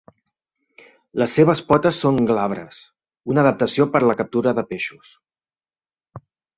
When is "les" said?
1.23-1.35